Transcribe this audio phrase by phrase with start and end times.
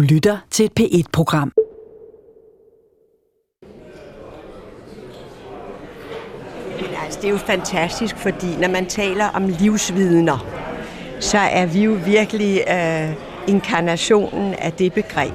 [0.00, 1.52] Du lytter til et P1-program.
[7.04, 10.46] Altså, det er jo fantastisk, fordi når man taler om livsvidner,
[11.18, 13.12] så er vi jo virkelig øh,
[13.48, 15.34] inkarnationen af det begreb.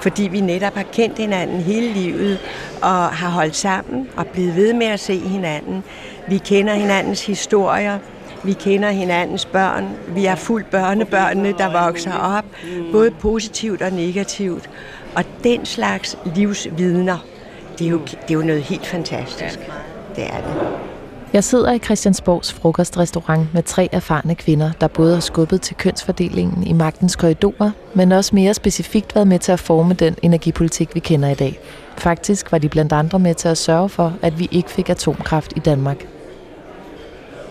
[0.00, 2.38] Fordi vi netop har kendt hinanden hele livet
[2.82, 5.84] og har holdt sammen og blevet ved med at se hinanden.
[6.28, 7.98] Vi kender hinandens historier,
[8.44, 9.88] vi kender hinandens børn.
[10.08, 12.44] Vi har fuldt børnebørnene, der vokser op,
[12.92, 14.70] både positivt og negativt.
[15.14, 17.24] Og den slags livsvidner,
[17.78, 19.58] det er jo, det er jo noget helt fantastisk.
[20.16, 20.66] Det er det.
[21.32, 26.66] Jeg sidder i Christiansborgs frokostrestaurant med tre erfarne kvinder, der både har skubbet til kønsfordelingen
[26.66, 31.00] i magtens korridorer, men også mere specifikt været med til at forme den energipolitik, vi
[31.00, 31.58] kender i dag.
[31.96, 35.52] Faktisk var de blandt andre med til at sørge for, at vi ikke fik atomkraft
[35.56, 36.06] i Danmark.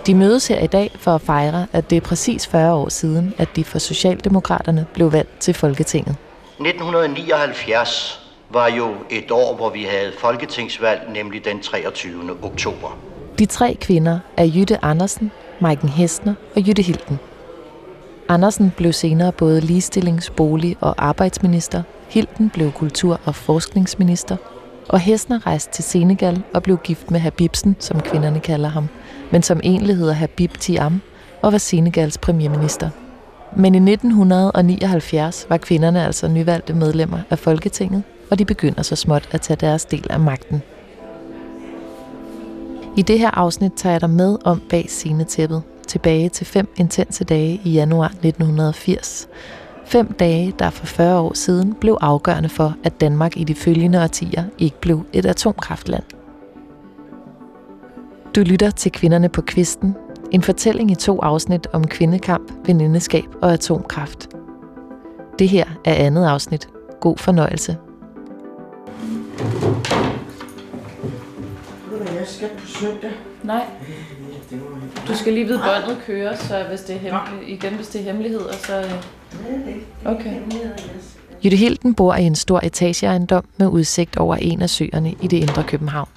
[0.06, 3.34] De mødes her i dag for at fejre, at det er præcis 40 år siden,
[3.38, 6.16] at de for Socialdemokraterne blev valgt til Folketinget.
[6.60, 12.38] 1979 var jo et år, hvor vi havde folketingsvalg, nemlig den 23.
[12.44, 12.98] oktober.
[13.40, 17.20] De tre kvinder er Jytte Andersen, Maiken Hestner og Jytte Hilden.
[18.30, 24.38] Andersen blev senere både ligestillings-, bolig- og arbejdsminister, Hilden blev kultur- og forskningsminister,
[24.90, 28.90] og Hestner rejste til Senegal og blev gift med Habibsen, som kvinderne kalder ham,
[29.36, 31.02] men som egentlig hedder Habib Tiam
[31.42, 32.90] og var Senegals premierminister.
[33.56, 39.30] Men i 1979 var kvinderne altså nyvalgte medlemmer af Folketinget, og de begynder så småt
[39.32, 40.62] at tage deres del af magten.
[42.98, 47.24] I det her afsnit tager jeg dig med om bag scenetæppet, tilbage til fem intense
[47.24, 49.28] dage i januar 1980.
[49.86, 54.04] Fem dage, der for 40 år siden blev afgørende for, at Danmark i de følgende
[54.04, 56.04] årtier ikke blev et atomkraftland.
[58.36, 59.96] Du lytter til Kvinderne på Kvisten,
[60.32, 64.30] en fortælling i to afsnit om kvindekamp, venindeskab og atomkraft.
[65.40, 66.70] Det her er andet afsnit.
[67.02, 67.78] God fornøjelse.
[71.92, 73.12] Jeg skal på søndag.
[73.44, 73.64] Nej.
[75.08, 78.06] Du skal lige vide, båndet kører, så hvis det er hemmelig, igen, hvis det er
[78.06, 78.80] hemmeligheder, så...
[78.80, 78.92] øh,
[80.06, 80.34] Okay.
[81.44, 85.38] Jytte Hilden bor i en stor etageejendom med udsigt over en af søerne i det
[85.38, 86.08] indre København.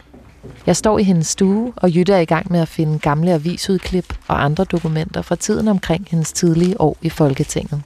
[0.67, 4.15] Jeg står i hendes stue, og Jytte er i gang med at finde gamle avisudklip
[4.29, 7.83] og andre dokumenter fra tiden omkring hendes tidlige år i Folketinget.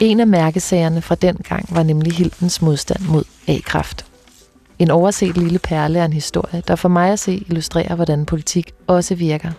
[0.00, 4.04] En af mærkesagerne fra den gang var nemlig Hildens modstand mod A-kraft.
[4.78, 8.72] En overset lille perle af en historie, der for mig at se illustrerer, hvordan politik
[8.86, 9.50] også virker.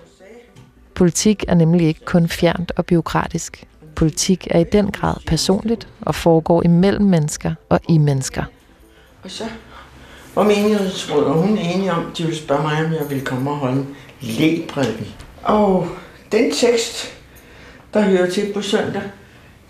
[0.96, 3.63] Politik er nemlig ikke kun fjernt og biokratisk.
[3.96, 8.44] Politik er i den grad personligt og foregår imellem mennesker og i mennesker.
[9.23, 9.44] Og så
[10.39, 13.50] var menighedsrådet, og hun er enige om, de ville spørge mig, om jeg ville komme
[13.50, 13.88] og holde en
[14.22, 15.07] lægprædiken.
[15.44, 15.88] Og
[16.31, 17.13] den tekst,
[17.94, 19.01] der hører til på søndag,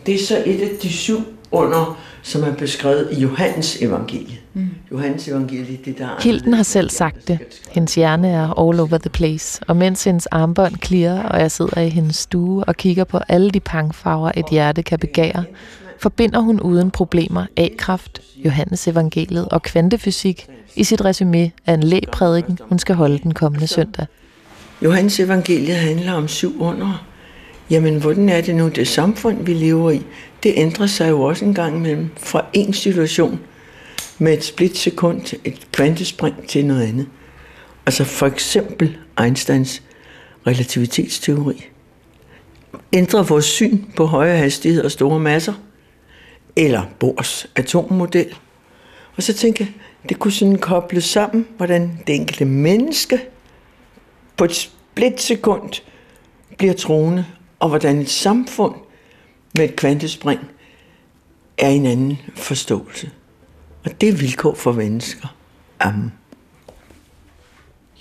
[0.05, 1.17] det er så et af de syv
[1.51, 4.39] under, som er beskrevet i Johannes evangeliet.
[4.53, 4.69] Mm.
[4.91, 6.07] Johannes evangeliet, det der...
[6.21, 7.39] Hilden har selv sagt det.
[7.71, 11.81] Hendes hjerne er all over the place, og mens hendes armbånd klirrer, og jeg sidder
[11.81, 15.43] i hendes stue og kigger på alle de pangfarver, et hjerte kan begære,
[15.99, 22.59] forbinder hun uden problemer A-kraft, Johannes evangeliet og kvantefysik i sit resume af en lægprædiken,
[22.61, 24.05] hun skal holde den kommende søndag.
[24.81, 27.05] Johannes evangeliet handler om syv under.
[27.69, 30.01] Jamen, hvordan er det nu, det samfund, vi lever i?
[30.43, 33.39] Det ændrer sig jo også en gang imellem fra en situation
[34.19, 37.07] med et splitsekund, et kvantespring til noget andet.
[37.85, 39.83] Altså for eksempel Einsteins
[40.47, 41.65] relativitetsteori.
[42.93, 45.53] Ændrer vores syn på høje hastighed og store masser?
[46.55, 48.35] Eller Bohrs atommodel?
[49.17, 49.73] Og så tænkte jeg,
[50.09, 53.19] det kunne sådan kobles sammen, hvordan det enkelte menneske
[54.37, 55.81] på et splitsekund
[56.57, 57.25] bliver troende,
[57.59, 58.75] og hvordan et samfund
[59.55, 60.39] med et kvantespring
[61.57, 63.11] er en anden forståelse.
[63.85, 65.35] Og det er vilkår for mennesker.
[65.79, 66.13] Amen.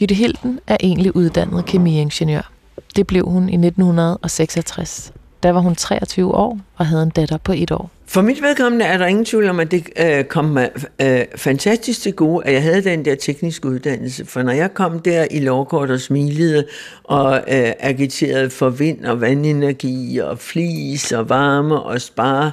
[0.01, 2.53] Jytte Hilden er egentlig uddannet kemiingeniør.
[2.97, 5.13] Det blev hun i 1966.
[5.43, 7.91] Der var hun 23 år og havde en datter på et år.
[8.07, 10.71] For mit vedkommende er der ingen tvivl om, at det øh, kom mig
[11.03, 14.27] øh, fantastisk til gode, at jeg havde den der tekniske uddannelse.
[14.27, 16.67] For når jeg kom der i lovkort og smilede
[17.05, 22.51] og øh, agiterede for vind og vandenergi og flis og varme og spare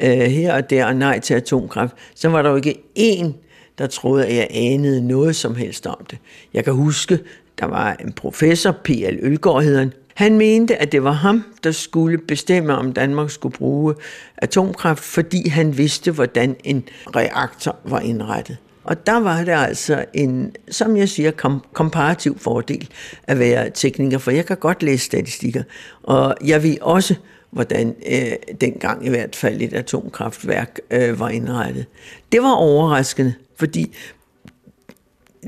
[0.00, 3.32] øh, her og der og nej til atomkraft, så var der jo ikke én,
[3.78, 6.18] der troede, at jeg anede noget som helst om det.
[6.54, 7.18] Jeg kan huske,
[7.60, 9.18] der var en professor, P.L.
[9.20, 13.56] Ølgaard hed han, han mente, at det var ham, der skulle bestemme, om Danmark skulle
[13.56, 13.94] bruge
[14.36, 16.84] atomkraft, fordi han vidste, hvordan en
[17.16, 18.56] reaktor var indrettet.
[18.84, 22.88] Og der var det altså en, som jeg siger, kom, komparativ fordel
[23.22, 25.62] at være tekniker, for jeg kan godt læse statistikker.
[26.02, 27.14] Og jeg ved også,
[27.50, 31.86] hvordan øh, dengang i hvert fald et atomkraftværk øh, var indrettet.
[32.32, 33.96] Det var overraskende, fordi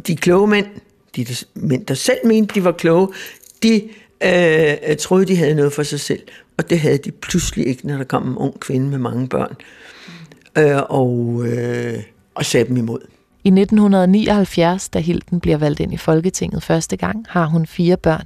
[0.07, 0.67] de kloge mænd,
[1.17, 3.09] de mænd, der selv mente, de var kloge,
[3.63, 3.89] de
[4.25, 6.23] øh, troede, de havde noget for sig selv.
[6.59, 9.57] Og det havde de pludselig ikke, når der kom en ung kvinde med mange børn.
[10.59, 12.03] Øh, og, øh,
[12.35, 13.01] og sagde dem imod.
[13.45, 18.25] I 1979, da Hilden bliver valgt ind i Folketinget første gang, har hun fire børn.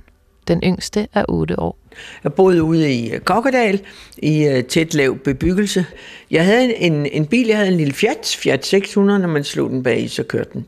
[0.49, 1.79] Den yngste er 8 år.
[2.25, 3.81] Jeg boede ude i Kokkedal,
[4.19, 5.87] i uh, tæt lav bebyggelse.
[6.31, 9.71] Jeg havde en, en bil, jeg havde en lille Fiat, Fiat 600, når man slog
[9.71, 10.67] den bag i, så kørte den.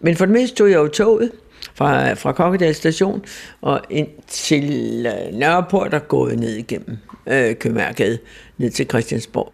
[0.00, 1.30] Men for det meste tog jeg jo toget
[1.76, 3.24] fra, fra Kokkedal station
[3.62, 8.18] og ind til uh, Nørreport og gået ned igennem uh, Købmagergade,
[8.58, 9.52] ned til Christiansborg.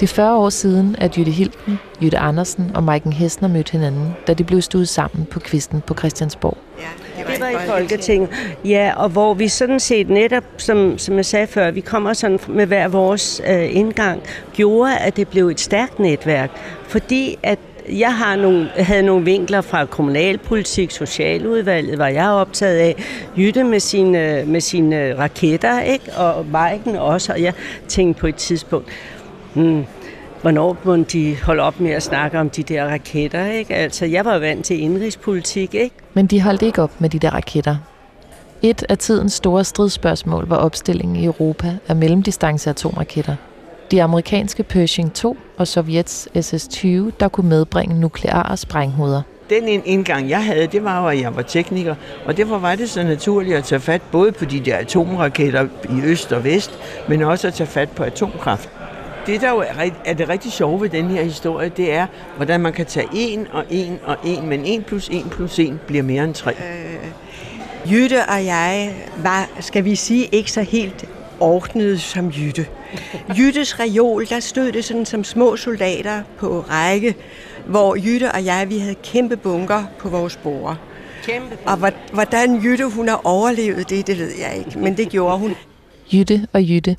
[0.00, 4.12] Det er 40 år siden, at Jytte Hilden, Jytte Andersen og Maiken Hessner mødte hinanden,
[4.26, 6.58] da de blev stuet sammen på kvisten på Christiansborg.
[6.78, 8.28] Ja, det var i Folketinget.
[8.64, 12.38] Ja, og hvor vi sådan set netop, som, som jeg sagde før, vi kommer sådan
[12.48, 14.22] med hver vores øh, indgang,
[14.52, 16.50] gjorde, at det blev et stærkt netværk.
[16.88, 17.58] Fordi at
[17.88, 23.04] jeg har nogle, havde nogle vinkler fra kommunalpolitik, socialudvalget, var jeg optaget af.
[23.36, 26.12] Jytte med sine, med sine raketter, ikke?
[26.16, 27.32] og Maiken også.
[27.32, 27.52] Og jeg
[27.88, 28.88] tænkte på et tidspunkt,
[29.54, 29.84] hmm,
[30.42, 33.74] hvornår må de holde op med at snakke om de der raketter, ikke?
[33.74, 35.96] Altså, jeg var vant til indrigspolitik, ikke?
[36.14, 37.76] Men de holdt ikke op med de der raketter.
[38.62, 43.36] Et af tidens store stridsspørgsmål var opstillingen i Europa af mellemdistance atomraketter.
[43.92, 46.86] De amerikanske Pershing 2 og Sovjets SS-20,
[47.20, 49.22] der kunne medbringe nukleare sprænghoveder.
[49.50, 51.94] Den indgang, jeg havde, det var jo, at jeg var tekniker,
[52.26, 56.02] og derfor var det så naturligt at tage fat både på de der atomraketter i
[56.04, 56.78] øst og vest,
[57.08, 58.68] men også at tage fat på atomkraft.
[59.26, 62.06] Det, der jo er, er det rigtig sjove ved den her historie, det er,
[62.36, 65.80] hvordan man kan tage en og en og en, men en plus en plus en
[65.86, 66.50] bliver mere end tre.
[66.52, 71.06] Øh, Jytte og jeg var, skal vi sige, ikke så helt
[71.42, 72.66] ordnet som Jytte.
[73.38, 77.14] Jyttes reol, der stod det sådan som små soldater på række,
[77.66, 80.76] hvor Jytte og jeg, vi havde kæmpe bunker på vores bord.
[81.24, 85.38] Kæmpe og hvordan Jytte hun har overlevet det, det ved jeg ikke, men det gjorde
[85.38, 85.54] hun.
[86.12, 86.96] Jytte og Jytte.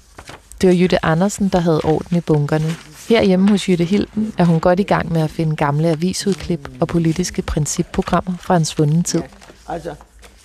[0.61, 2.65] Det var Jytte Andersen, der havde orden i bunkerne.
[3.09, 6.87] Herhjemme hos Jytte Hilden er hun godt i gang med at finde gamle avisudklip og
[6.87, 9.21] politiske principprogrammer fra en svunden tid.
[9.69, 9.95] Altså.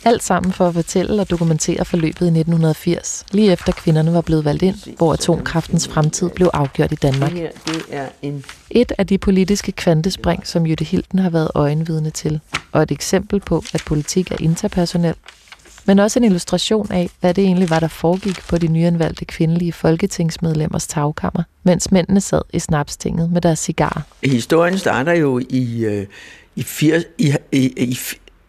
[0.09, 4.45] Alt sammen for at fortælle og dokumentere forløbet i 1980, lige efter kvinderne var blevet
[4.45, 7.33] valgt ind, hvor atomkraftens fremtid blev afgjort i Danmark.
[8.71, 12.41] Et af de politiske kvantespring, som Jytte Hilden har været øjenvidne til,
[12.73, 15.15] og et eksempel på, at politik er interpersonel,
[15.85, 19.73] men også en illustration af, hvad det egentlig var, der foregik på de nyanvalgte kvindelige
[19.73, 24.03] folketingsmedlemmers tagkammer, mens mændene sad i snapstinget med deres cigarer.
[24.25, 26.07] Historien starter jo i, øh,
[26.57, 27.99] i, 80, i, i, i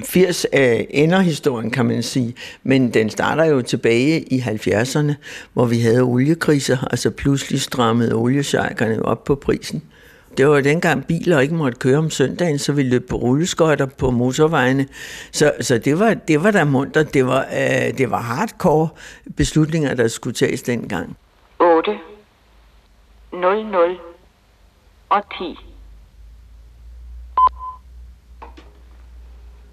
[0.04, 2.36] 80 af ender historien, kan man sige.
[2.63, 5.13] Men den starter jo tilbage i 70'erne,
[5.54, 9.84] hvor vi havde oliekriser, altså pludselig strammede oliesjejkerne op på prisen.
[10.38, 14.12] Det var dengang biler ikke måtte køre om søndagen, så vi løb på rulleskøjter på
[14.12, 14.88] motorvejene.
[15.31, 17.04] Så, så det, var, det var der munter.
[17.04, 18.88] Det var, øh, det var hardcore
[19.38, 21.18] beslutninger, der skulle tages dengang.
[21.60, 21.92] 8,
[23.34, 23.98] 0, 0
[25.10, 25.69] og 10.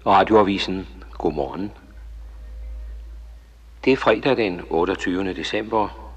[0.07, 0.87] Radioavisen.
[1.17, 1.71] Godmorgen.
[3.85, 5.33] Det er fredag den 28.
[5.33, 6.07] december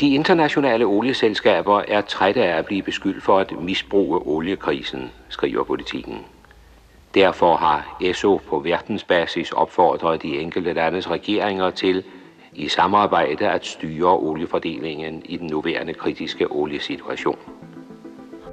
[0.00, 6.18] de internationale olieselskaber er trætte af at blive beskyldt for at misbruge oliekrisen, skriver politikken.
[7.14, 12.04] Derfor har ESO på verdensbasis opfordret de enkelte landes regeringer til
[12.52, 17.38] i samarbejde at styre oliefordelingen i den nuværende kritiske oliesituation.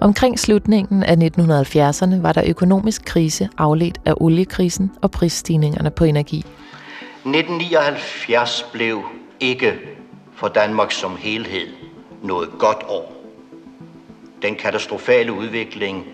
[0.02, 6.38] Omkring slutningen af 1970'erne var der økonomisk krise afledt af oliekrisen og prisstigningerne på energi.
[6.38, 9.04] 1979 blev
[9.40, 9.74] ikke
[10.36, 11.68] for Danmark som helhed
[12.24, 13.14] noget godt år.
[14.42, 16.06] Den katastrofale udvikling,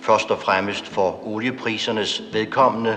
[0.00, 2.96] først og fremmest for olieprisernes vedkommende,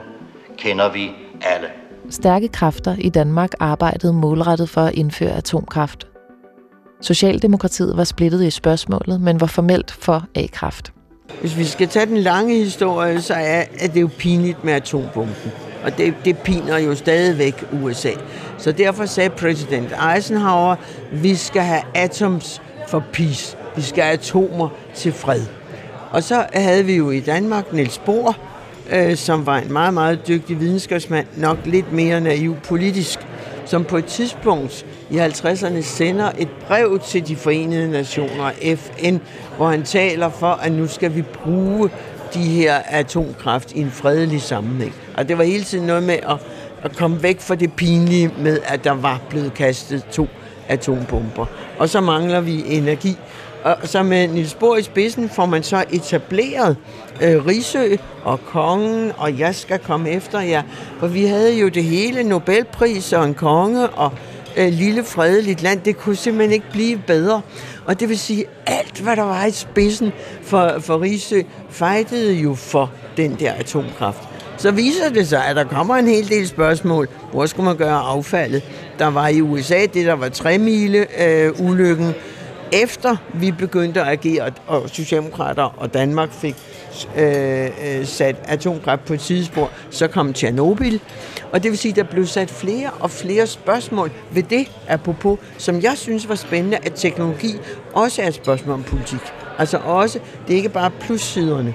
[0.57, 1.11] kender vi
[1.41, 1.67] alle.
[2.09, 6.07] Stærke kræfter i Danmark arbejdede målrettet for at indføre atomkraft.
[7.05, 10.93] Socialdemokratiet var splittet i spørgsmålet, men var formelt for A-kraft.
[11.41, 15.51] Hvis vi skal tage den lange historie, så er, er det jo pinligt med atombomben.
[15.83, 18.11] Og det, det piner jo stadigvæk USA.
[18.57, 20.75] Så derfor sagde præsident Eisenhower,
[21.11, 23.57] vi skal have atoms for peace.
[23.75, 25.41] Vi skal have atomer til fred.
[26.11, 28.37] Og så havde vi jo i Danmark Niels Bohr,
[28.91, 33.19] øh, som var en meget, meget dygtig videnskabsmand, nok lidt mere naiv politisk,
[33.65, 39.17] som på et tidspunkt i 50'erne sender et brev til de forenede nationer, FN,
[39.57, 41.89] hvor han taler for, at nu skal vi bruge
[42.33, 44.93] de her atomkraft i en fredelig sammenhæng.
[45.17, 46.37] Og det var hele tiden noget med at,
[46.83, 50.27] at komme væk fra det pinlige med, at der var blevet kastet to
[50.67, 51.45] atombomber.
[51.79, 53.17] Og så mangler vi energi.
[53.65, 56.77] Og så med Niels Bohr i spidsen får man så etableret
[57.21, 60.63] øh, Risø og kongen, og jeg skal komme efter jer.
[60.99, 64.11] For vi havde jo det hele, Nobelpris og en konge og
[64.57, 65.81] øh, lille fredeligt land.
[65.81, 67.41] Det kunne simpelthen ikke blive bedre.
[67.85, 72.55] Og det vil sige, alt hvad der var i spidsen for, for Risø, fejtede jo
[72.55, 74.19] for den der atomkraft.
[74.57, 77.07] Så viser det sig, at der kommer en hel del spørgsmål.
[77.31, 78.63] Hvor skulle man gøre affaldet?
[78.99, 82.13] Der var i USA det, der var 3 mile øh, ulykken.
[82.71, 86.55] Efter vi begyndte at agere, og Socialdemokrater og Danmark fik
[87.17, 90.99] øh, øh, sat atomkraft på et sidespor, så kom Tjernobyl.
[91.51, 95.39] Og det vil sige, at der blev sat flere og flere spørgsmål ved det, apropos,
[95.57, 97.53] som jeg synes var spændende, at teknologi
[97.93, 99.19] også er et spørgsmål om politik.
[99.57, 101.73] Altså også, det er ikke bare plussiderne.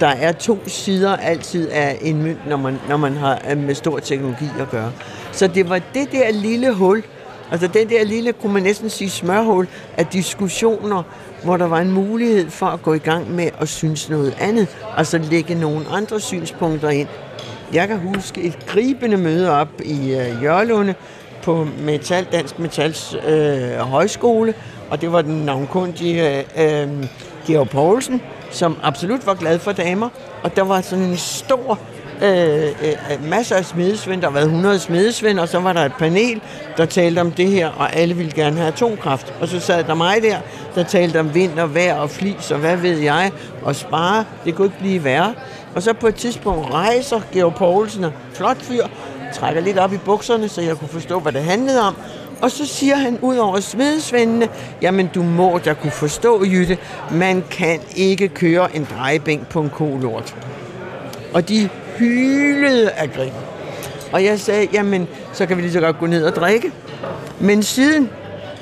[0.00, 3.74] Der er to sider altid af en mønt, når man, når man har øh, med
[3.74, 4.92] stor teknologi at gøre.
[5.32, 7.02] Så det var det der lille hul,
[7.52, 11.02] altså den der lille, kunne man næsten sige, smørhul af diskussioner,
[11.44, 14.76] hvor der var en mulighed for at gå i gang med at synes noget andet,
[14.96, 17.08] og så lægge nogle andre synspunkter ind.
[17.72, 20.94] Jeg kan huske et gribende møde op i øh, uh, Jørlunde
[21.42, 24.54] på Metal, Dansk Metals øh, højskole,
[24.90, 27.06] og det var den navnkundige øh, øh,
[27.46, 30.08] Georg Poulsen, som absolut var glad for damer,
[30.42, 31.78] og der var sådan en stor
[32.22, 35.80] Øh, øh, øh, masser af smedesvend, der har været 100 smedesvend, og så var der
[35.80, 36.40] et panel,
[36.76, 39.34] der talte om det her, og alle ville gerne have atomkraft.
[39.40, 40.36] Og så sad der mig der,
[40.74, 43.30] der talte om vind og vejr og flis, og hvad ved jeg,
[43.62, 45.34] og spare, det kunne ikke blive værre.
[45.74, 48.86] Og så på et tidspunkt rejser Georg Poulsen, flot fyr,
[49.34, 51.96] trækker lidt op i bukserne, så jeg kunne forstå, hvad det handlede om.
[52.42, 54.48] Og så siger han ud over smedesvendene,
[54.82, 56.78] jamen du må da kunne forstå, Jytte,
[57.10, 60.36] man kan ikke køre en drejebænk på en kolort.
[61.34, 61.68] Og de
[62.02, 63.32] hylede af grin.
[64.12, 66.72] Og jeg sagde, jamen, så kan vi lige så godt gå ned og drikke.
[67.40, 68.10] Men siden,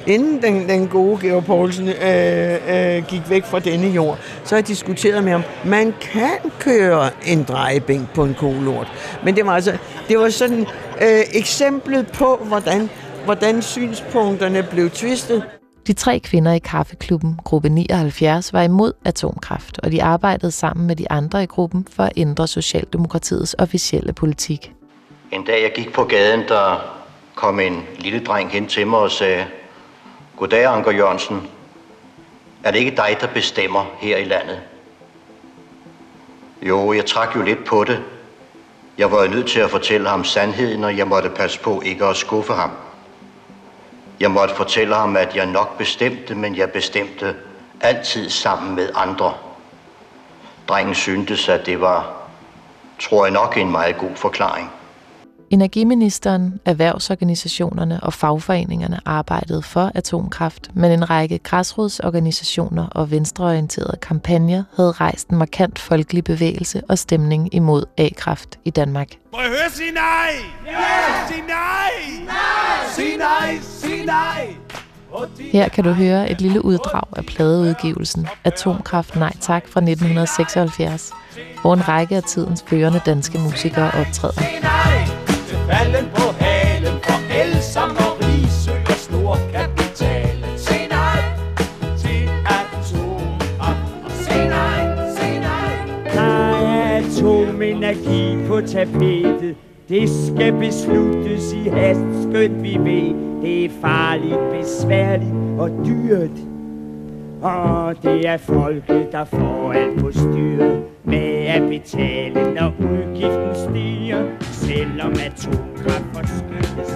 [0.06, 4.60] inden den, den gode Georg Poulsen øh, øh, gik væk fra denne jord, så har
[4.60, 8.92] jeg diskuteret med ham, man kan køre en drejebænk på en kolort.
[9.24, 9.78] Men det var altså,
[10.08, 10.60] det var sådan
[11.02, 12.90] øh, eksemplet på, hvordan,
[13.24, 15.42] hvordan synspunkterne blev tvistet.
[15.90, 20.96] De tre kvinder i kaffeklubben, gruppe 79, var imod atomkraft, og de arbejdede sammen med
[20.96, 24.72] de andre i gruppen for at ændre Socialdemokratiets officielle politik.
[25.32, 26.76] En dag jeg gik på gaden, der
[27.34, 29.46] kom en lille dreng hen til mig og sagde,
[30.36, 31.48] Goddag, Anker Jørgensen.
[32.64, 34.60] Er det ikke dig, der bestemmer her i landet?
[36.62, 38.02] Jo, jeg trak jo lidt på det.
[38.98, 42.16] Jeg var nødt til at fortælle ham sandheden, og jeg måtte passe på ikke at
[42.16, 42.70] skuffe ham.
[44.20, 47.36] Jeg måtte fortælle ham, at jeg nok bestemte, men jeg bestemte
[47.80, 49.34] altid sammen med andre.
[50.68, 52.12] Drengen syntes, at det var,
[53.00, 54.70] tror jeg nok, en meget god forklaring.
[55.50, 64.92] Energiministeren, erhvervsorganisationerne og fagforeningerne arbejdede for atomkraft, men en række græsrodsorganisationer og venstreorienterede kampagner havde
[64.92, 69.08] rejst en markant folkelig bevægelse og stemning imod A-kraft i Danmark.
[69.32, 70.30] Må jeg høre sige nej?
[70.66, 71.28] Ja!
[71.28, 72.24] Sig nej!
[72.24, 72.90] Nej!
[72.94, 73.58] Sig nej!
[73.62, 74.54] Sig nej!
[75.52, 81.12] Her kan du høre et lille uddrag af pladeudgivelsen Atomkraft Nej Tak fra 1976,
[81.62, 85.19] hvor en række af tidens førende danske musikere optræder.
[85.70, 90.36] Falden på halen for Elsa Marie søger stor kapital.
[90.56, 91.22] Se nej
[91.98, 94.12] til atomkraft.
[94.24, 94.82] Se nej,
[95.16, 96.14] se nej.
[96.14, 99.56] Der er atomenergi på tapetet.
[99.88, 103.42] Det skal besluttes i hast, skønt vi ved.
[103.42, 106.49] Det er farligt, besværligt og dyrt.
[107.42, 114.22] Og det er folket, der får alt på styret med at betale, når udgiften stiger,
[114.40, 116.90] selvom atomkraft forskydes.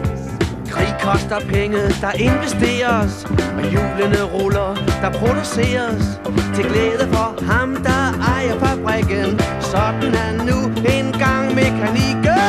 [0.71, 3.25] Krig koster penge, der investeres,
[3.59, 4.71] og hjulene ruller,
[5.03, 6.21] der produceres.
[6.55, 8.03] Til glæde for ham, der
[8.35, 10.59] ejer fabrikken, sådan er nu
[10.99, 12.41] engang mekanikken.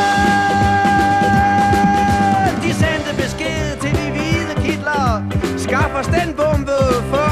[2.64, 5.08] De sendte besked til de hvide kitler,
[5.58, 6.78] skaff os den bombe
[7.12, 7.25] for.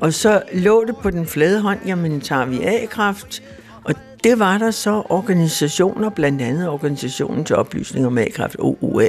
[0.00, 3.42] Og så lå det på den flade hånd, jamen tager vi A-kraft.
[3.84, 9.08] Og det var der så organisationer, blandt andet Organisationen til Oplysning om A-kraft, OUA,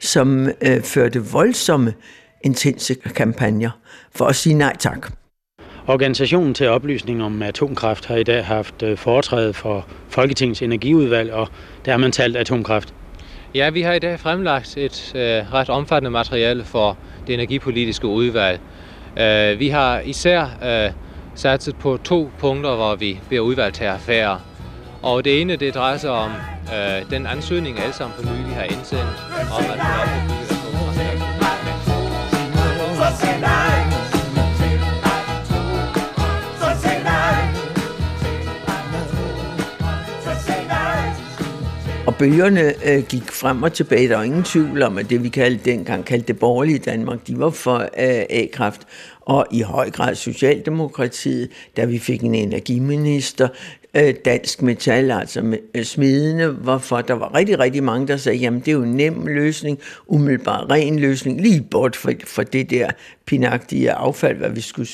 [0.00, 1.94] som øh, førte voldsomme,
[2.44, 3.70] intense kampagner
[4.14, 5.12] for at sige nej tak.
[5.86, 11.48] Organisationen til oplysning om atomkraft har i dag haft øh, foretræde for Folketingets energiudvalg, og
[11.84, 12.94] der har man talt atomkraft.
[13.54, 18.60] Ja, vi har i dag fremlagt et øh, ret omfattende materiale for det energipolitiske udvalg.
[19.18, 20.92] Øh, vi har især øh,
[21.34, 24.40] satset på to punkter, hvor vi bliver udvalgt her færre.
[25.02, 26.30] Og det ene, det drejer sig om
[26.74, 29.86] øh, den ansøgning, alle sammen for nylig har indsendt, om at man
[42.18, 44.08] bøgerne øh, gik frem og tilbage.
[44.08, 47.38] Der var ingen tvivl om, at det vi kaldte dengang kaldte det borgerlige Danmark, de
[47.38, 48.80] var for øh, A-kraft.
[49.20, 53.48] Og i høj grad Socialdemokratiet, da vi fik en energiminister,
[53.94, 58.60] øh, Dansk Metal, altså øh, smidene, hvorfor der var rigtig, rigtig mange, der sagde, jamen
[58.60, 62.90] det er jo en nem løsning, umiddelbar ren løsning, lige bort fra, fra det der
[63.26, 64.88] pinagtige affald, hvad vi skulle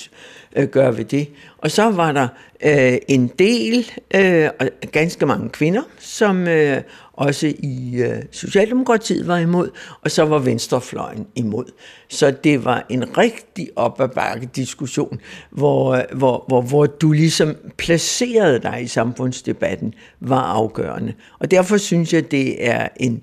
[0.57, 1.29] øh, gøre ved det.
[1.59, 2.29] Og så var der
[2.65, 4.49] øh, en del, øh,
[4.93, 6.81] ganske mange kvinder, som øh,
[7.13, 9.71] også i øh, Socialdemokratiet var imod,
[10.03, 11.65] og så var Venstrefløjen imod.
[12.09, 15.21] Så det var en rigtig op ad bakke diskussion,
[15.51, 21.13] hvor, hvor, hvor, hvor du ligesom placerede dig i samfundsdebatten, var afgørende.
[21.39, 23.23] Og derfor synes jeg, det er en,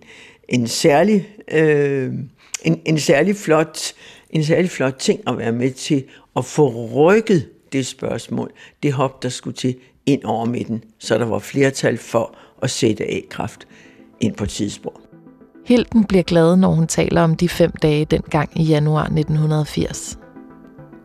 [0.49, 1.27] en særlig...
[1.51, 2.13] Øh,
[2.63, 3.93] en, en særlig flot
[4.29, 6.03] en særlig flot ting at være med til
[6.35, 8.51] at få rykket det spørgsmål,
[8.83, 13.03] det hop, der skulle til ind over midten, så der var flertal for at sætte
[13.11, 13.67] A-kraft
[14.19, 15.01] ind på tidsspor.
[15.65, 20.19] Hilden bliver glad, når hun taler om de fem dage dengang i januar 1980.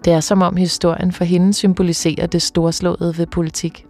[0.04, 3.86] Det er som om historien for hende symboliserer det storslåede ved politik.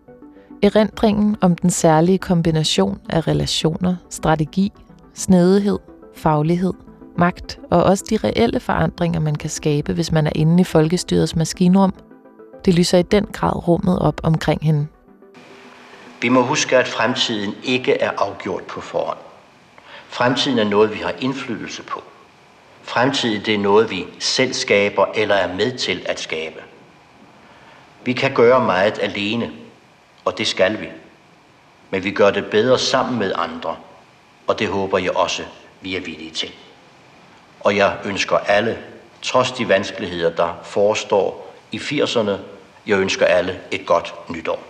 [0.63, 4.73] Erindringen om den særlige kombination af relationer, strategi,
[5.15, 5.79] snedighed,
[6.15, 6.73] faglighed,
[7.19, 11.37] magt og også de reelle forandringer, man kan skabe, hvis man er inde i folkestyrets
[11.37, 11.95] maskinrum,
[12.65, 14.87] det lyser i den grad rummet op omkring hende.
[16.21, 19.19] Vi må huske, at fremtiden ikke er afgjort på forhånd.
[20.09, 22.03] Fremtiden er noget, vi har indflydelse på.
[22.83, 26.61] Fremtiden det er noget, vi selv skaber eller er med til at skabe.
[28.05, 29.51] Vi kan gøre meget alene,
[30.25, 30.89] og det skal vi.
[31.91, 33.77] Men vi gør det bedre sammen med andre,
[34.47, 35.43] og det håber jeg også,
[35.81, 36.53] vi er villige til.
[37.65, 38.79] Og jeg ønsker alle,
[39.23, 42.31] trods de vanskeligheder, der forestår i 80'erne,
[42.87, 44.63] jeg ønsker alle et godt nytår.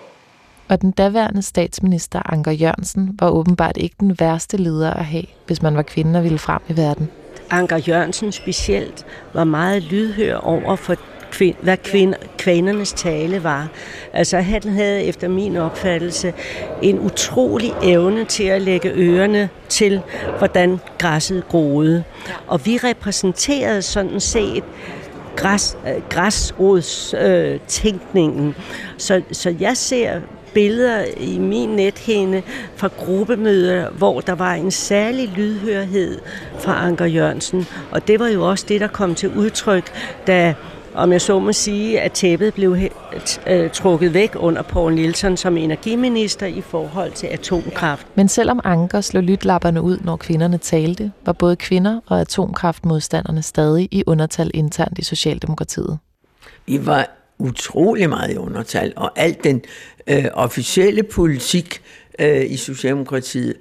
[0.68, 5.62] Og den daværende statsminister Anker Jørgensen var åbenbart ikke den værste leder at have, hvis
[5.62, 7.10] man var kvinde og ville frem i verden.
[7.50, 10.94] Anker Jørgensen specielt var meget lydhør over for
[11.34, 13.68] kvind, hvad kvind, kvindernes tale var.
[14.12, 16.32] Altså han havde efter min opfattelse
[16.82, 20.00] en utrolig evne til at lægge ørerne til,
[20.38, 22.04] hvordan græsset groede.
[22.46, 24.64] Og vi repræsenterede sådan set
[25.36, 28.48] græs, øh, græsrodstænkningen.
[28.48, 28.54] Øh,
[28.98, 30.20] så, så jeg ser
[30.54, 32.42] billeder i min nethænde
[32.76, 36.18] fra gruppemøder, hvor der var en særlig lydhørhed
[36.58, 37.66] fra Anker Jørgensen.
[37.90, 39.92] Og det var jo også det, der kom til udtryk,
[40.26, 40.54] da
[40.94, 42.76] om jeg så må sige, at tæppet blev
[43.46, 48.06] øh, trukket væk under Poul Nielsen som energiminister i forhold til atomkraft.
[48.14, 53.88] Men selvom Anker slog lytlapperne ud, når kvinderne talte, var både kvinder og atomkraftmodstanderne stadig
[53.90, 55.98] i undertal internt i Socialdemokratiet.
[56.66, 59.62] Vi var utrolig meget i undertal, og alt den
[60.06, 61.82] øh, officielle politik
[62.18, 63.56] øh, i Socialdemokratiet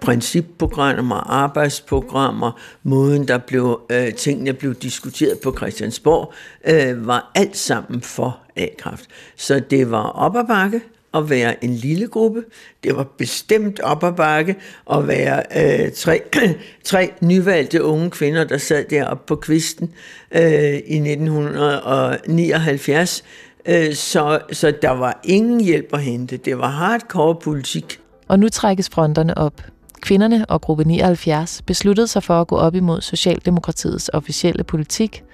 [0.00, 6.32] principprogrammer, arbejdsprogrammer, måden der blev, øh, tingene blev diskuteret på Christiansborg,
[6.64, 9.04] øh, var alt sammen for A-kraft.
[9.36, 10.80] Så det var op ad bakke
[11.14, 12.44] at være en lille gruppe.
[12.82, 14.56] Det var bestemt op ad bakke
[14.92, 16.22] at være øh, tre,
[16.84, 19.92] tre nyvalgte unge kvinder, der sad deroppe på kvisten
[20.32, 23.24] øh, i 1979.
[23.66, 26.36] Øh, så, så der var ingen hjælp at hente.
[26.36, 28.00] Det var hardcore politik.
[28.28, 29.62] Og nu trækkes fronterne op.
[30.00, 35.24] Kvinderne og gruppe 79 besluttede sig for at gå op imod Socialdemokratiets officielle politik,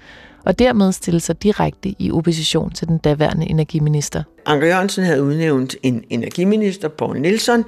[0.45, 4.23] og dermed stille sig direkte i opposition til den daværende energiminister.
[4.45, 7.63] Anker Jørgensen havde udnævnt en energiminister, Poul Nielsen,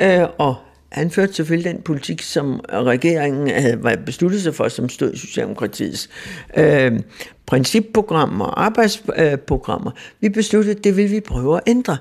[0.00, 0.56] øh, og
[0.92, 6.08] han førte selvfølgelig den politik, som regeringen havde besluttet sig for, som stod i Socialdemokratiets
[6.56, 7.00] øh,
[7.46, 9.90] principprogrammer og arbejdsprogrammer.
[10.20, 11.96] Vi besluttede, at det ville vi prøve at ændre.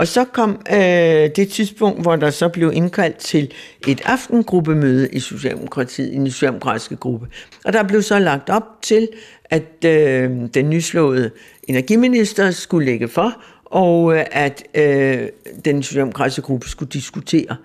[0.00, 0.78] Og så kom øh,
[1.36, 3.52] det tidspunkt, hvor der så blev indkaldt til
[3.88, 7.26] et aftengruppemøde i Socialdemokratiet, i den socialdemokratiske gruppe.
[7.64, 9.08] Og der blev så lagt op til,
[9.44, 11.30] at øh, den nyslåede
[11.68, 15.28] energiminister skulle lægge for, og øh, at øh,
[15.64, 17.56] den socialdemokratiske gruppe skulle diskutere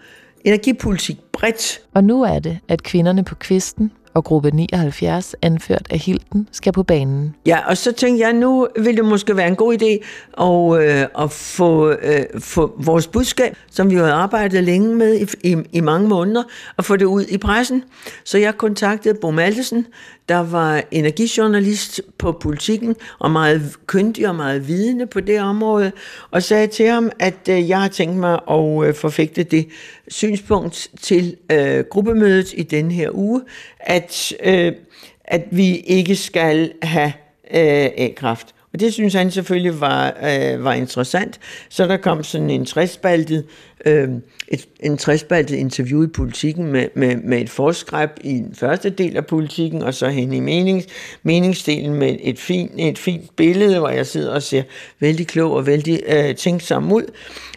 [0.43, 1.81] energipolitik bredt.
[1.93, 6.73] Og nu er det, at kvinderne på kvisten og gruppe 79, anført af Hilden, skal
[6.73, 7.35] på banen.
[7.45, 10.05] Ja, og så tænkte jeg, nu ville det måske være en god idé
[10.43, 15.51] at, øh, at få, øh, få vores budskab, som vi har arbejdet længe med i,
[15.51, 16.43] i, i mange måneder,
[16.77, 17.83] at få det ud i pressen.
[18.23, 19.85] Så jeg kontaktede Bo Maltesen,
[20.29, 25.91] der var energijournalist på politikken, og meget kyndig og meget vidende på det område,
[26.31, 29.67] og sagde til ham, at øh, jeg har tænkt mig at øh, forfægte det
[30.07, 33.41] synspunkt til øh, gruppemødet i den her uge,
[33.79, 34.04] at,
[34.43, 34.71] øh,
[35.25, 37.13] at vi ikke skal have
[37.51, 38.55] øh, A-kraft.
[38.73, 41.39] Og det synes han selvfølgelig var, øh, var interessant.
[41.69, 43.45] Så der kom sådan en træspaltet
[43.85, 44.09] øh,
[44.47, 49.17] et, en træspaltet interview i politikken med, med, med et forskræb i den første del
[49.17, 50.87] af politikken, og så hen i menings,
[51.23, 54.63] meningsdelen med et fint, et fint billede, hvor jeg sidder og ser
[54.99, 57.03] vældig klog og vældig øh, tænksom ud,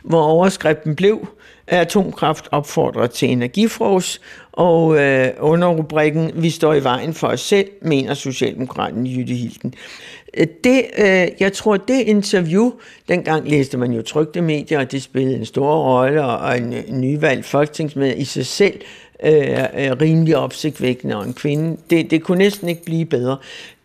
[0.03, 1.29] hvor overskriften blev,
[1.69, 4.21] atomkraft opfordrer til energifros,
[4.53, 9.75] og øh, under rubrikken Vi står i vejen for os selv, mener Socialdemokraten Jytte Hilden.
[10.65, 12.73] Det, øh, jeg tror, det interview,
[13.09, 17.47] dengang læste man jo trygte medier, og det spillede en stor rolle, og en, nyvalgt
[17.47, 18.81] folketingsmed i sig selv
[19.25, 19.31] øh,
[20.01, 23.37] rimelig opsigtvækkende, og en kvinde, det, det kunne næsten ikke blive bedre.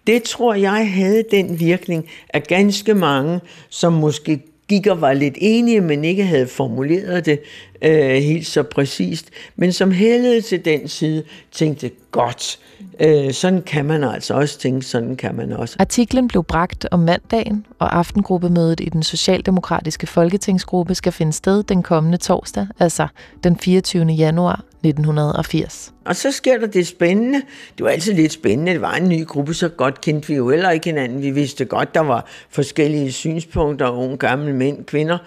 [0.07, 5.37] Det tror jeg havde den virkning, at ganske mange, som måske gik og var lidt
[5.37, 7.39] enige, men ikke havde formuleret det
[7.81, 12.59] øh, helt så præcist, men som hældede til den side, tænkte, godt,
[12.99, 15.75] øh, sådan kan man altså også tænke, sådan kan man også.
[15.79, 21.83] Artiklen blev bragt om mandagen, og aftengruppemødet i den socialdemokratiske folketingsgruppe skal finde sted den
[21.83, 23.07] kommende torsdag, altså
[23.43, 24.05] den 24.
[24.05, 25.93] januar 1980.
[26.05, 27.41] Og så sker der det spændende.
[27.77, 28.71] Det var altid lidt spændende.
[28.71, 31.21] Det var en ny gruppe, så godt kendte vi jo heller ikke hinanden.
[31.21, 35.17] Vi vidste godt, der var forskellige synspunkter, unge, gamle mænd, kvinder.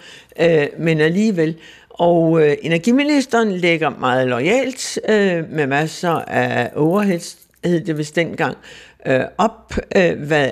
[0.41, 1.57] Øh, men alligevel.
[1.89, 8.57] Og øh, energiministeren lægger meget lojalt øh, med masser af overheads, hed det vist dengang,
[9.07, 10.51] øh, op, øh, hvad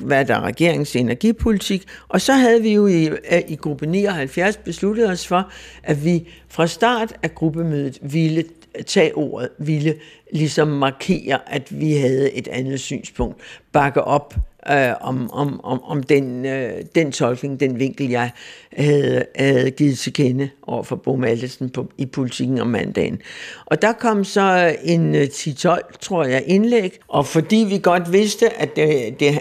[0.00, 1.84] hvad der er regeringens energipolitik.
[2.08, 5.50] Og så havde vi jo i, øh, i gruppe 79 besluttet os for,
[5.82, 8.44] at vi fra start af gruppemødet ville
[8.86, 9.94] tage ordet, ville
[10.32, 13.40] ligesom markere, at vi havde et andet synspunkt,
[13.72, 14.34] bakke op
[14.70, 18.30] øh, om, om, om, om den, øh, den tolkning, den vinkel, jeg
[18.72, 23.20] havde, havde givet til kende over for Bo Maltesen på, i politikken om mandagen.
[23.66, 28.60] Og der kom så en øh, 10-12, tror jeg, indlæg, og fordi vi godt vidste,
[28.60, 29.40] at det, det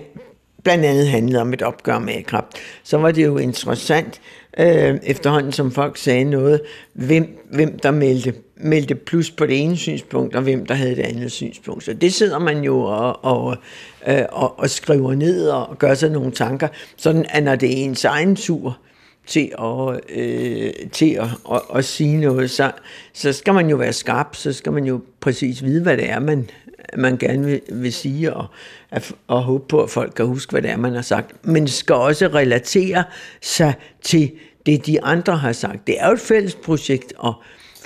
[0.63, 2.41] blandt andet handlede om et opgør med a
[2.83, 4.21] så var det jo interessant,
[4.59, 6.61] øh, efterhånden som folk sagde noget,
[6.93, 11.03] hvem, hvem der meldte, meldte plus på det ene synspunkt, og hvem der havde det
[11.03, 11.83] andet synspunkt.
[11.83, 13.57] Så det sidder man jo og, og,
[14.07, 17.83] øh, og, og skriver ned og gør sig nogle tanker, sådan at når det er
[17.83, 18.77] ens egen tur,
[19.25, 22.71] til at, øh, til at, at, at sige noget, så,
[23.13, 26.19] så skal man jo være skarp, så skal man jo præcis vide, hvad det er,
[26.19, 26.49] man,
[26.97, 28.45] man gerne vil, vil sige, og,
[29.27, 31.45] og håbe på, at folk kan huske, hvad det er, man har sagt.
[31.45, 33.03] Men skal også relatere
[33.41, 34.31] sig til
[34.65, 35.87] det, de andre har sagt.
[35.87, 37.33] Det er jo et fælles projekt og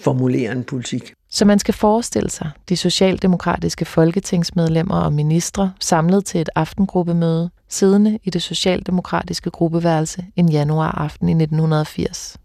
[0.06, 1.14] formulere en politik.
[1.30, 8.20] Så man skal forestille sig de socialdemokratiske folketingsmedlemmer og ministre samlet til et aftengruppemøde, siddende
[8.24, 12.38] i det socialdemokratiske gruppeværelse en januar aften i 1980.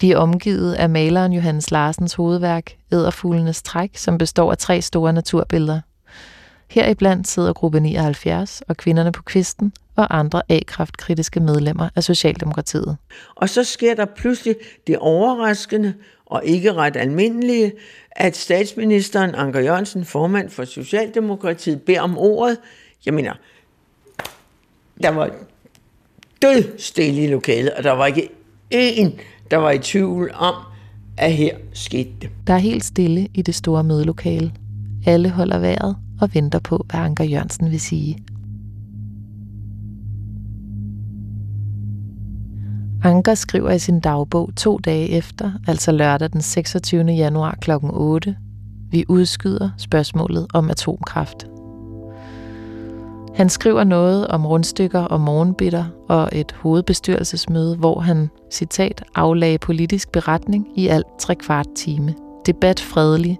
[0.00, 5.12] De er omgivet af maleren Johannes Larsens hovedværk, Æderfuglenes Træk, som består af tre store
[5.12, 5.80] naturbilleder.
[6.70, 12.96] Heriblandt sidder gruppe 79 og kvinderne på kvisten og andre A-kraftkritiske medlemmer af Socialdemokratiet.
[13.36, 14.56] Og så sker der pludselig
[14.86, 15.94] det overraskende
[16.34, 17.72] og ikke ret almindelige,
[18.10, 22.58] at statsministeren Anker Jørgensen, formand for Socialdemokratiet, beder om ordet.
[23.06, 23.32] Jeg mener,
[25.02, 25.30] der var
[26.42, 28.28] død stille i lokalet, og der var ikke
[28.74, 29.10] én,
[29.50, 30.54] der var i tvivl om,
[31.18, 32.30] at her skete det.
[32.46, 34.52] Der er helt stille i det store mødelokale.
[35.06, 38.18] Alle holder vejret og venter på, hvad Anker Jørgensen vil sige.
[43.04, 47.04] Anker skriver i sin dagbog to dage efter, altså lørdag den 26.
[47.04, 47.70] januar kl.
[47.82, 48.36] 8,
[48.90, 51.46] vi udskyder spørgsmålet om atomkraft.
[53.34, 60.12] Han skriver noget om rundstykker og morgenbitter og et hovedbestyrelsesmøde, hvor han, citat, aflagde politisk
[60.12, 62.14] beretning i alt tre kvart time.
[62.46, 63.38] Debat fredelig.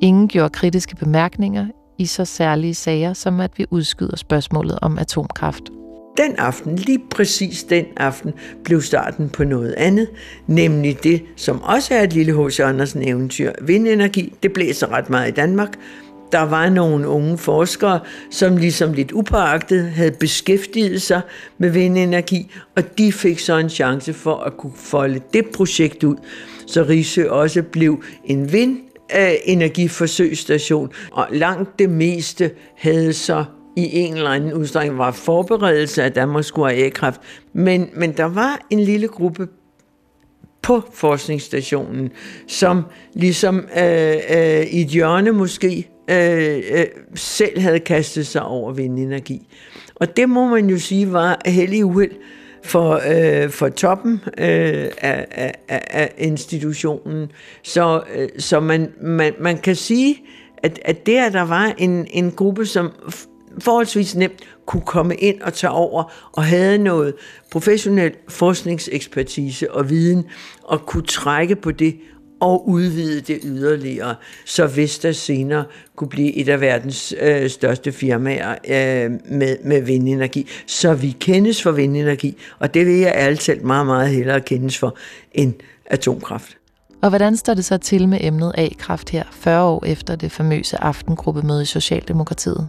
[0.00, 1.66] Ingen gjorde kritiske bemærkninger
[1.98, 5.62] i så særlige sager, som at vi udskyder spørgsmålet om atomkraft.
[6.16, 8.32] Den aften, lige præcis den aften,
[8.64, 10.08] blev starten på noget andet,
[10.46, 12.60] nemlig det, som også er et lille H.C.
[12.60, 14.32] Andersen eventyr, vindenergi.
[14.42, 15.78] Det blæser ret meget i Danmark,
[16.32, 18.00] der var nogle unge forskere,
[18.30, 21.20] som ligesom lidt upåagtet havde beskæftiget sig
[21.58, 26.16] med vindenergi, og de fik så en chance for at kunne folde det projekt ud,
[26.66, 33.44] så Risø også blev en vindenergiforsøgsstation, og langt det meste havde så
[33.76, 37.20] i en eller anden udstrækning var forberedelse af, at Danmark skulle have a-kraft.
[37.52, 39.48] Men, men der var en lille gruppe
[40.62, 42.10] på forskningsstationen,
[42.46, 42.82] som
[43.14, 49.48] ligesom øh, øh, i et hjørne måske øh, øh, selv havde kastet sig over vindenergi.
[49.94, 52.12] Og det må man jo sige var heldig uheld
[52.64, 57.32] for, øh, for toppen øh, af, af, af institutionen.
[57.62, 60.22] Så, øh, så man, man, man kan sige,
[60.62, 62.92] at, at der, der var en, en gruppe, som
[63.58, 67.14] forholdsvis nemt kunne komme ind og tage over og havde noget
[67.50, 70.24] professionel forskningsekspertise og viden
[70.62, 71.96] og kunne trække på det
[72.40, 74.14] og udvide det yderligere,
[74.46, 75.64] så Vestas senere
[75.96, 80.48] kunne blive et af verdens øh, største firmaer øh, med, med vindenergi.
[80.66, 84.96] Så vi kendes for vindenergi, og det vil jeg altid meget, meget hellere kendes for
[85.32, 85.54] end
[85.86, 86.56] atomkraft.
[87.02, 90.82] Og hvordan står det så til med emnet A-kraft her, 40 år efter det famøse
[90.82, 92.68] aftengruppemøde i Socialdemokratiet?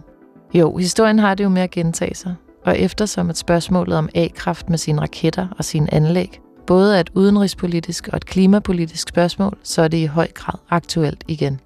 [0.58, 4.70] Jo, historien har det jo med at gentage sig, og eftersom et spørgsmålet om A-kraft
[4.70, 9.82] med sine raketter og sine anlæg både er et udenrigspolitisk og et klimapolitisk spørgsmål, så
[9.82, 11.60] er det i høj grad aktuelt igen.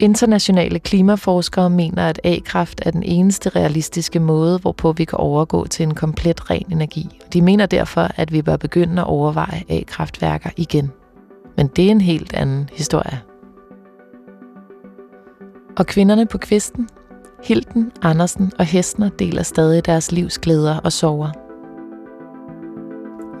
[0.00, 5.82] Internationale klimaforskere mener, at A-kraft er den eneste realistiske måde, hvorpå vi kan overgå til
[5.82, 7.18] en komplet ren energi.
[7.32, 10.90] De mener derfor, at vi bør begynde at overveje A-kraftværker igen.
[11.56, 13.20] Men det er en helt anden historie.
[15.76, 16.88] Og kvinderne på kvisten?
[17.44, 21.30] Hilden, Andersen og Hestner deler stadig deres livs glæder og sorger.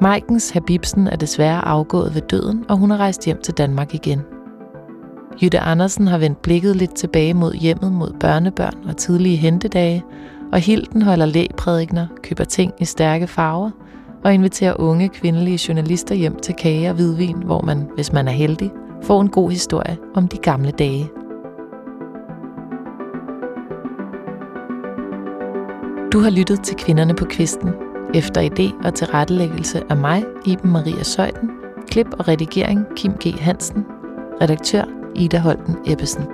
[0.02, 4.20] Majkens Habibsen er desværre afgået ved døden, og hun er rejst hjem til Danmark igen.
[5.42, 10.04] Jytte Andersen har vendt blikket lidt tilbage mod hjemmet mod børnebørn og tidlige hentedage,
[10.52, 13.70] og Hilden holder lægprædikner, køber ting i stærke farver
[14.24, 18.32] og inviterer unge kvindelige journalister hjem til kage og hvidvin, hvor man, hvis man er
[18.32, 18.70] heldig,
[19.02, 21.23] får en god historie om de gamle dage.
[26.14, 27.70] Du har lyttet til Kvinderne på Kvisten,
[28.14, 31.50] efter idé og tilrettelæggelse af mig, Iben Maria Søjden,
[31.88, 33.34] klip og redigering Kim G.
[33.40, 33.86] Hansen,
[34.40, 36.33] redaktør Ida Holten Ebbesen.